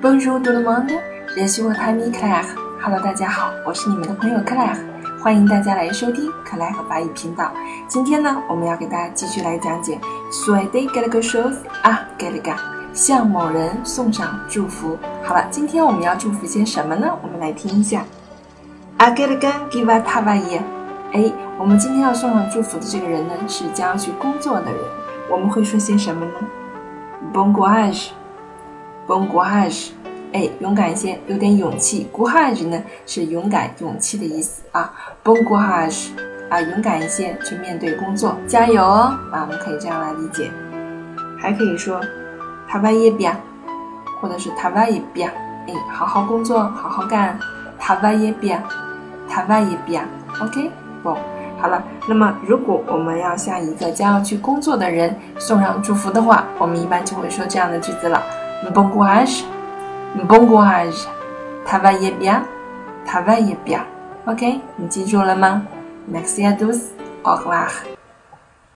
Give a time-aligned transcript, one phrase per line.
[0.00, 0.92] Bonjour tout le monde,
[1.36, 2.44] je suis votre ami Claire.
[2.80, 4.78] Hello，大家好，我是你们的朋友 Claire，
[5.20, 7.50] 欢迎大家来收听 Claire 法语频道。
[7.88, 9.98] 今天呢，我们要给大家继续来讲解
[10.30, 12.54] Souhaiter quelque chose à quelqu'un，
[12.94, 14.96] 向某人送上祝福。
[15.24, 17.10] 好了，今天我们要祝福些什么呢？
[17.20, 18.04] 我们来听一下。
[18.98, 20.60] À quelqu'un qui va travailler。
[21.12, 24.76] 哎，我们今天要送上祝福的这个人呢，是将要去工作的人。
[25.28, 26.32] 我们会说些什么呢
[27.34, 28.10] ？Bon courage。
[29.08, 29.88] Bon courage，
[30.34, 32.06] 哎，勇敢一些，有点勇气。
[32.12, 34.92] Courage 呢是勇敢、勇气的意思啊。
[35.24, 36.10] Bon courage，
[36.50, 39.18] 啊，勇敢一些去面对工作，加油哦！
[39.32, 40.50] 啊，我们可以这样来理解。
[41.40, 41.98] 还可以说
[42.70, 43.32] ，ta va ye bien，
[44.20, 45.30] 或者是 ta va ye bien，
[45.66, 47.38] 哎，好好工作，好好干。
[47.80, 50.70] ，ta va ye bi，ta va ye bien，OK，
[51.02, 51.16] 不，
[51.58, 51.82] 好了。
[52.06, 58.22] 那么，如果我们要向一个将要去工作的人送上祝福的话，我们一般就会说这样的句子了。
[58.73, 59.43] Bon courage,
[60.15, 61.07] bon courage,
[61.65, 62.43] travaillez bien,
[63.05, 63.85] travaillez bien.
[64.25, 65.63] OK，你记住了吗？
[66.07, 66.91] Merci à tous,
[67.23, 67.69] au revoir.